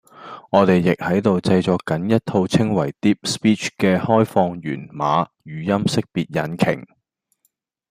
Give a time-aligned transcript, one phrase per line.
[0.49, 6.87] 我哋亦喺度製作緊一套稱為 Deep Speech 嘅開放源碼語音識別引擎